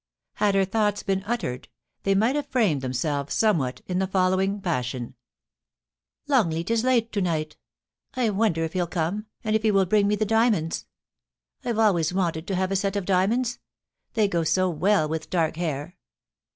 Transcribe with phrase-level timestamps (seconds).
[0.37, 1.67] Had her thoughts been uttered,
[2.01, 5.13] they might have framed themselves somewhat in the following fashion:
[5.67, 7.55] * Longleat is late to night
[8.15, 10.87] I wonder if he'll come, and if he will bring me the diamonds.
[11.63, 13.59] IVe always wanted to have a set of diamonds;
[14.15, 15.95] they go so well with dark hair.